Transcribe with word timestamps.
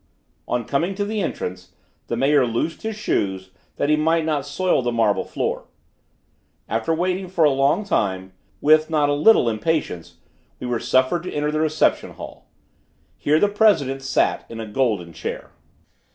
On 0.47 0.65
coming 0.65 0.95
to 0.95 1.05
the 1.05 1.21
entrance, 1.21 1.73
the 2.07 2.17
mayor 2.17 2.43
loosed 2.47 2.81
his 2.81 2.95
shoes, 2.95 3.51
that 3.75 3.87
he 3.87 3.95
might 3.95 4.25
not 4.25 4.47
soil 4.47 4.81
the 4.81 4.91
marble 4.91 5.23
floor. 5.23 5.65
After 6.67 6.91
waiting 6.91 7.27
for 7.27 7.43
a 7.43 7.51
long 7.51 7.83
time, 7.83 8.33
with 8.61 8.89
not 8.89 9.09
a 9.09 9.13
little 9.13 9.47
impatience, 9.47 10.15
we 10.59 10.65
were 10.65 10.79
suffered 10.79 11.21
to 11.21 11.31
enter 11.31 11.51
the 11.51 11.59
reception 11.61 12.13
hall. 12.13 12.47
Here 13.15 13.39
the 13.39 13.47
president 13.47 14.01
sat 14.01 14.43
in 14.49 14.59
a 14.59 14.65
golden 14.65 15.13
chair. 15.13 15.51